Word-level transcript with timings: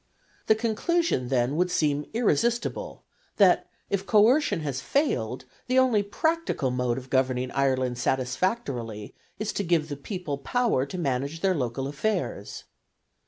The 0.47 0.55
conclusion 0.55 1.27
then 1.27 1.55
would 1.57 1.69
seem 1.69 2.07
irresistible, 2.15 3.03
that 3.37 3.69
if 3.87 4.07
coercion 4.07 4.61
has 4.61 4.81
failed, 4.81 5.45
the 5.67 5.77
only 5.77 6.01
practical 6.01 6.71
mode 6.71 6.97
of 6.97 7.11
governing 7.11 7.51
Ireland 7.51 7.99
satisfactorily 7.99 9.13
is 9.37 9.53
to 9.53 9.63
give 9.63 9.89
the 9.89 9.95
people 9.97 10.39
power 10.39 10.87
to 10.87 10.97
manage 10.97 11.41
their 11.41 11.53
local 11.53 11.87
affairs. 11.87 12.63